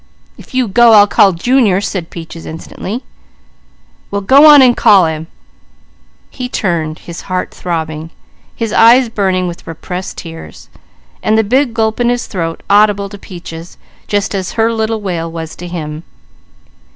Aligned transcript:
"If 0.35 0.55
you 0.55 0.67
go, 0.67 0.93
I'll 0.93 1.05
call 1.05 1.31
Junior!" 1.31 1.79
said 1.79 2.09
Peaches 2.09 2.47
instantly. 2.47 3.03
"Well 4.09 4.21
go 4.21 4.47
on 4.49 4.63
and 4.63 4.75
call 4.75 5.05
him!" 5.05 5.27
He 6.31 6.49
turned, 6.49 6.97
his 6.97 7.21
heart 7.29 7.51
throbbing, 7.53 8.09
his 8.55 8.73
eyes 8.73 9.09
burning 9.09 9.47
with 9.47 9.67
repressed 9.67 10.17
tears, 10.17 10.69
the 11.23 11.43
big 11.43 11.75
gulp 11.75 11.99
in 11.99 12.09
his 12.09 12.25
throat 12.25 12.63
audible 12.67 13.09
to 13.09 13.19
Peaches, 13.19 13.77
as 14.11 14.51
her 14.53 14.73
little 14.73 15.01
wail 15.01 15.31
was 15.31 15.55
to 15.57 15.67
him. 15.67 16.01